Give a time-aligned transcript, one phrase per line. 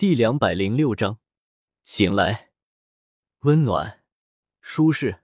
[0.00, 1.18] 第两百零六章，
[1.84, 2.52] 醒来，
[3.40, 4.00] 温暖，
[4.62, 5.20] 舒适。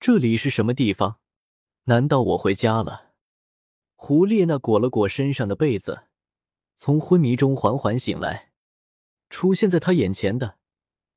[0.00, 1.18] 这里是什么地方？
[1.82, 3.12] 难道我回家了？
[3.94, 6.04] 胡列娜裹了裹身上的被子，
[6.76, 8.52] 从昏迷中缓缓醒来。
[9.28, 10.56] 出现在她眼前的，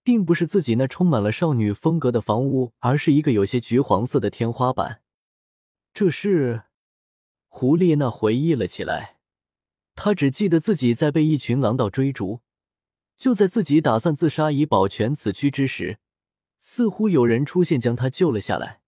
[0.04, 5.02] 并不是自己那充满了少女风格的房屋，而是一个有些橘黄色的天花板。
[5.94, 6.64] 这是？
[7.48, 9.20] 胡列娜回忆了起来，
[9.96, 12.42] 她只记得自己在被一群狼道追逐。
[13.18, 16.00] 就在自己打算自杀以保全此躯之时，
[16.58, 18.82] 似乎有人出现将他救了下来。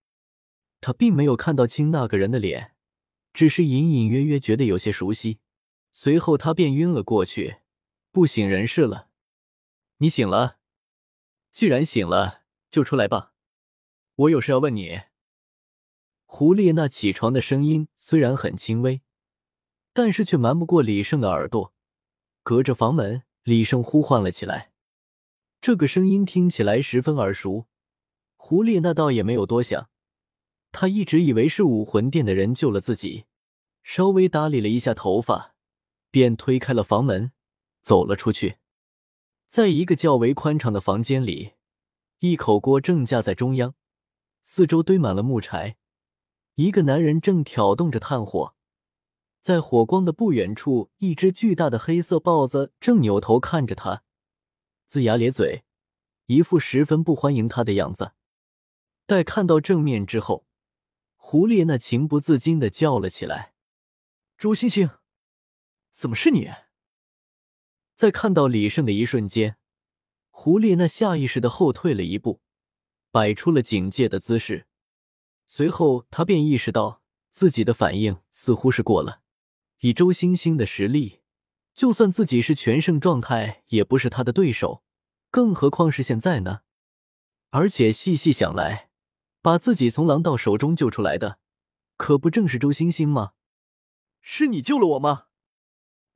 [0.79, 2.75] 他并没有看到清那个人的脸。
[3.31, 5.39] 只是隐隐约约觉得有些熟悉，
[5.91, 7.57] 随后他便晕了过去，
[8.11, 9.09] 不省人事了。
[9.97, 10.57] 你醒了，
[11.51, 13.33] 既然醒了，就出来吧，
[14.15, 15.01] 我有事要问你。
[16.25, 19.01] 胡列娜起床的声音虽然很轻微，
[19.93, 21.73] 但是却瞒不过李胜的耳朵。
[22.41, 24.71] 隔着房门，李胜呼唤了起来。
[25.61, 27.67] 这个声音听起来十分耳熟，
[28.37, 29.89] 胡列娜倒也没有多想。
[30.71, 33.25] 他一直以为是武魂殿的人救了自己，
[33.83, 35.55] 稍微打理了一下头发，
[36.11, 37.31] 便推开了房门，
[37.81, 38.57] 走了出去。
[39.47, 41.53] 在一个较为宽敞的房间里，
[42.19, 43.73] 一口锅正架在中央，
[44.43, 45.77] 四周堆满了木柴。
[46.55, 48.53] 一个男人正挑动着炭火，
[49.41, 54.03] 在火光的不远处，一只巨大的黑色豹子正扭头看着他，
[54.89, 55.63] 龇牙咧嘴，
[56.25, 58.11] 一副十分不欢迎他的样子。
[59.05, 60.45] 待看到正面之后，
[61.15, 63.53] 胡列娜情不自禁的叫了起来
[64.37, 64.89] ：“朱星星，
[65.89, 66.51] 怎么是你？”
[67.95, 69.57] 在看到李胜的一瞬间，
[70.29, 72.41] 胡列娜下意识的后退了一步，
[73.09, 74.67] 摆出了警戒的姿势。
[75.47, 79.18] 随后，他便意识到自己的反应似乎是过了。
[79.79, 81.21] 以周星星的实力，
[81.73, 84.83] 就算自己是全盛状态，也不是他的对手，
[85.31, 86.61] 更何况是现在呢？
[87.51, 88.89] 而且细细想来，
[89.41, 91.39] 把自己从狼道手中救出来的，
[91.95, 93.31] 可不正是周星星吗？
[94.21, 95.27] 是你救了我吗？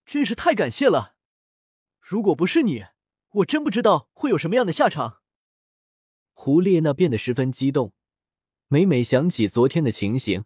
[0.06, 1.16] 真是太感谢了！
[2.02, 2.88] 如果不是你，
[3.35, 5.22] 我真不知道会有什么样的下场。
[6.34, 7.94] 胡列娜变得十分激动，
[8.68, 10.44] 每每想起昨天的情形，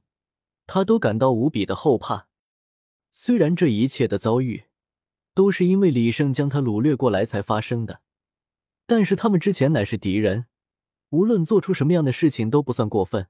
[0.67, 2.26] 她都感到无比的后怕。
[3.19, 4.66] 虽然这一切的遭遇，
[5.33, 8.01] 都是因为李胜将他掳掠过来才发生的，
[8.85, 10.45] 但是他们之前乃是敌人。
[11.09, 13.27] 无论做出什么样的事情都不算过分。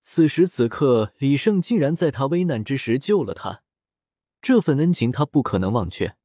[0.00, 3.62] 此时此刻，李胜竟然在他危难之时救了他，
[4.42, 6.16] 这份恩情他不可能忘却。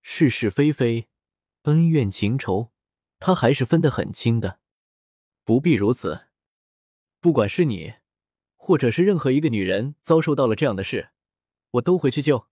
[0.00, 1.08] 是是非非，
[1.64, 2.72] 恩怨情仇，
[3.20, 4.60] 他还是分得很清的。
[5.44, 6.22] 不必如此，
[7.20, 7.92] 不管是你，
[8.56, 11.10] 或者是任何一个女人遭受到了这样的事，
[11.74, 12.46] 我都回去救。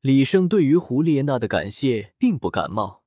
[0.00, 3.04] 李胜对于胡列娜的感谢并不感冒。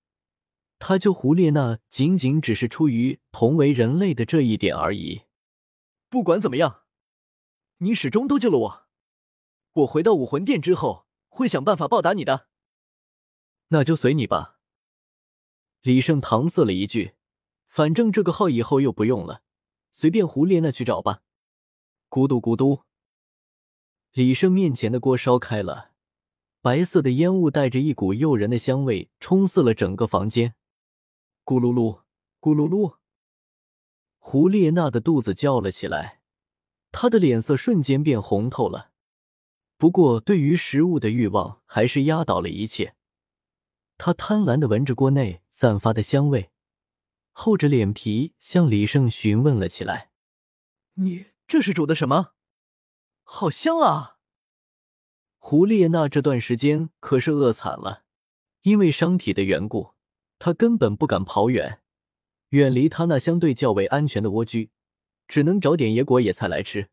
[0.78, 5.24] 他救胡列娜，仅仅只是出于同为人类的这一点而已。
[6.10, 6.82] 不管怎么样，
[7.78, 8.88] 你始终都救了我。
[9.72, 12.48] 我回到武魂殿之后，会想办法报答你的。
[13.70, 14.60] 那就随你吧。
[15.82, 17.16] 李胜搪塞了一句
[17.66, 19.42] ：“反正这个号以后又不用了，
[19.92, 21.24] 随便胡列娜去找吧。”
[22.10, 22.84] 咕嘟咕嘟，
[24.14, 25.90] 李胜面前的锅烧开了，
[26.62, 30.54] 白色的烟雾带着一股诱人的香味，冲刺了整个房间。
[31.44, 32.02] 咕噜噜，
[32.40, 32.98] 咕噜噜，
[34.20, 36.22] 胡列娜的肚子叫了起来，
[36.92, 38.92] 她的脸色瞬间变红透了。
[39.78, 42.94] 不过，对于食物的欲望还是压倒了一切。
[43.98, 46.52] 她贪婪的闻着锅内散发的香味，
[47.32, 50.12] 厚着脸皮向李胜询问了起来
[51.02, 52.34] ：“你这是煮的什么？
[53.36, 54.18] 好香啊！”
[55.40, 58.04] 胡列娜这段时间可是饿惨了，
[58.62, 59.96] 因为伤体的缘故。
[60.38, 61.82] 她根本不敢跑远，
[62.50, 64.70] 远离他那相对较为安全的蜗居，
[65.28, 66.90] 只能找点野果野菜来吃。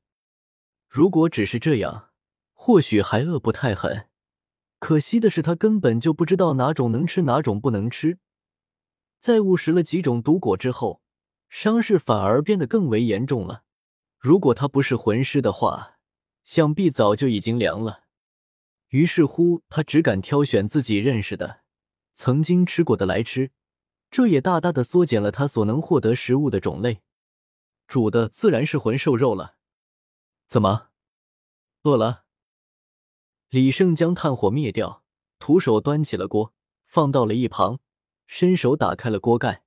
[0.89, 2.09] 如果只是这样，
[2.55, 4.09] 或许还饿不太狠。
[4.78, 8.19] 可惜的是，他根本就不知道哪种能吃，哪种不能吃。
[9.19, 11.03] 在误食了几种毒果之后，
[11.51, 13.65] 伤势反而变得更为严重了。
[14.19, 15.98] 如果他不是魂师的话，
[16.51, 18.07] 想必早就已经凉了。
[18.89, 21.61] 于是乎，他只敢挑选自己认识的。
[22.13, 23.53] 曾经吃过的来吃，
[24.11, 27.03] 这也大大的缩减了他所能获得食物的种类。
[27.87, 29.59] 煮的自然是魂兽肉了。
[30.49, 30.89] 怎么，
[31.85, 32.25] 饿了？
[33.51, 35.05] 李胜将炭火灭掉，
[35.39, 36.53] 徒手端起了锅，
[36.85, 37.79] 放到了一旁，
[38.27, 39.63] 伸手打开了锅盖。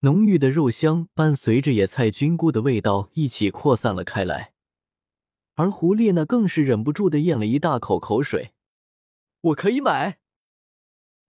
[0.00, 4.53] 浓郁的肉香伴随着野菜菌菇的味道一起扩散了开来，
[5.54, 8.54] 而胡列娜更是忍不住的咽了一大口口水。
[9.40, 10.20] 我可以买。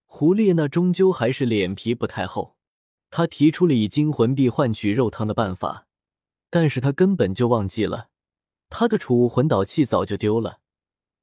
[0.06, 2.58] 胡列娜终究还是脸皮不太厚，
[3.10, 5.88] 她提出了以金魂币换取肉汤的办法，
[6.50, 8.10] 但是她根本就忘记了，
[8.70, 10.62] 她的储物魂导器早就丢了，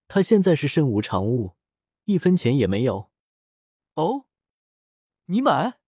[0.09, 1.57] 她现在是身无长物，
[2.05, 3.11] 一分钱也没有。
[3.95, 4.27] 哦，
[5.27, 5.79] 你买？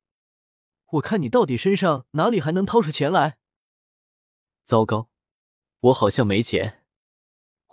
[0.93, 3.39] 我看你到底身上哪里还能掏出钱来？
[4.63, 5.11] 糟糕，
[5.81, 6.84] 我好像没钱。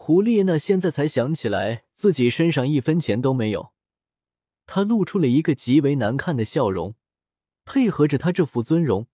[0.04, 3.72] 胡列娜现在才想起来自己身上一分钱都没有。
[4.66, 6.96] 他露出了一个极为难看的笑容，
[7.66, 9.06] 配合着他这副尊容，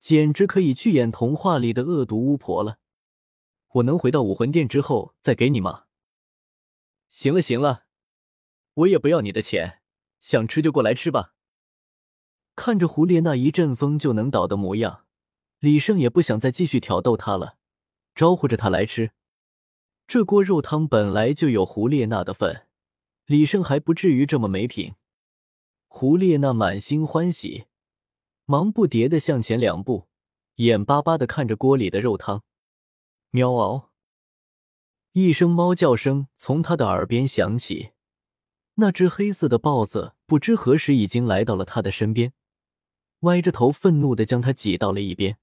[0.00, 2.78] 简直可以去演童话里的恶毒巫婆了。
[3.72, 5.84] 我能回到武魂殿之后再给你吗？
[7.08, 7.84] 行了行了，
[8.72, 9.82] 我也不要你的钱，
[10.22, 11.34] 想吃就过来吃吧。
[12.54, 15.04] 看着胡列娜一阵风就能倒的模样，
[15.58, 17.58] 李胜也不想再继续挑逗她了，
[18.14, 19.10] 招呼着她来吃。
[20.08, 22.66] 这锅肉汤本来就有胡列娜的份。
[23.26, 24.94] 李胜还不至于这么没品。
[25.88, 27.64] 胡列娜满心欢喜，
[28.44, 30.06] 忙不迭的向前两步，
[30.56, 32.44] 眼巴巴的看着锅里的肉汤。
[33.30, 33.90] 喵嗷！
[35.10, 37.90] 一声猫叫声从他的耳边响起，
[38.74, 42.32] 那只黑色的豹子不知何时已经来到了他的身边，
[43.20, 45.38] 歪着头愤怒的将他挤到了一边。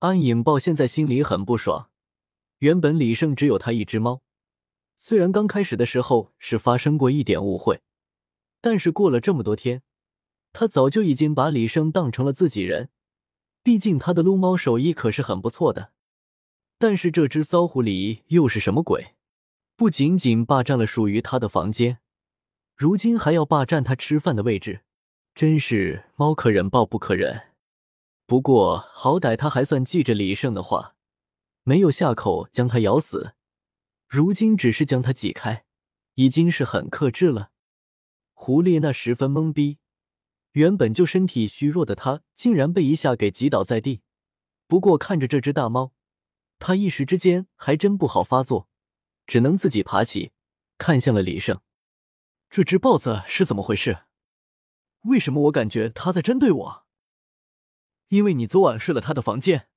[0.00, 1.91] 安引豹现在心里很不爽，
[2.62, 4.22] 原本李胜只有他一只猫。
[4.96, 7.82] 虽然刚开始的时候是发生过一点误会，
[8.60, 9.82] 但是过了这么多天，
[10.52, 12.90] 他早就已经把李胜当成了自己人。
[13.64, 15.90] 毕竟他的撸猫手艺可是很不错的。
[16.78, 19.16] 但是这只骚狐狸又是什么鬼？
[19.74, 21.98] 不仅仅霸占了属于他的房间，
[22.76, 24.82] 如今还要霸占他吃饭的位置，
[25.34, 27.48] 真是猫可忍，豹不可忍。
[28.24, 30.94] 不过好歹他还算记着李胜的话，
[31.64, 33.34] 没有下口将他咬死。
[34.08, 35.64] 如今只是将他挤开，
[36.14, 37.50] 已经是很克制了。
[38.32, 39.78] 胡列娜十分懵逼，
[40.52, 44.02] 原本就身体虚弱的她，竟然被一下给挤倒在地。
[44.66, 45.92] 不过看着这只大猫，
[46.58, 48.68] 他一时之间还真不好发作，
[49.26, 50.32] 只能自己爬起，
[50.76, 51.60] 看向了李胜。
[52.50, 54.04] 这只豹子是怎么回事？
[55.02, 56.86] 为什么我感觉它在针对我？
[58.08, 59.68] 因为你昨晚睡了他的房间，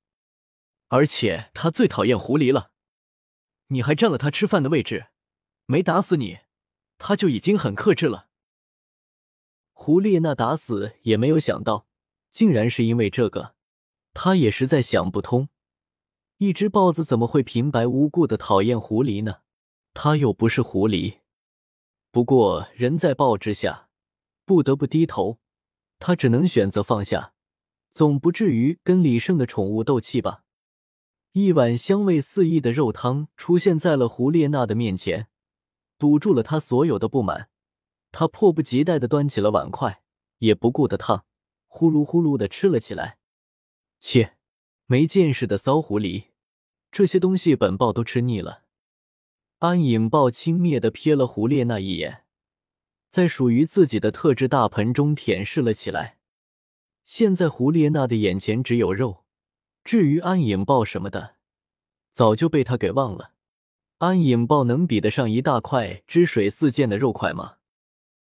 [0.88, 2.70] 而且他最讨厌狐狸了。
[3.68, 5.08] 你还占了他吃饭的位置，
[5.66, 6.38] 没打死你，
[6.98, 8.28] 他就已经很克制了。
[9.72, 11.86] 狐狸那打死也没有想到，
[12.30, 13.54] 竟然是因为这个，
[14.14, 15.48] 他也实在想不通，
[16.38, 19.40] 一只豹子怎么会平白无故的讨厌狐狸呢？
[19.92, 21.18] 他又不是狐狸。
[22.10, 23.90] 不过人在豹之下，
[24.46, 25.40] 不得不低头，
[25.98, 27.34] 他只能选择放下，
[27.90, 30.44] 总不至于跟李胜的宠物斗气吧。
[31.38, 35.28] 一碗香味四溢的肉汤出现在了胡列娜的面前，
[35.98, 37.50] 堵住了她所有的不满。
[38.10, 40.00] 她迫不及待的端起了碗筷，
[40.38, 41.26] 也不顾得烫，
[41.66, 43.18] 呼噜呼噜的吃了起来。
[44.00, 44.38] 切，
[44.86, 46.28] 没见识的骚狐狸，
[46.90, 48.62] 这些东西本豹都吃腻了。
[49.58, 52.24] 安引豹轻蔑的瞥了胡列娜一眼，
[53.10, 56.16] 在属于自己的特制大盆中舔舐了起来。
[57.04, 59.25] 现在胡列娜的眼前只有肉。
[59.86, 61.36] 至于安影豹什么的，
[62.10, 63.30] 早就被他给忘了。
[63.98, 67.55] 安影豹能比得上一大块汁水四溅的肉块吗？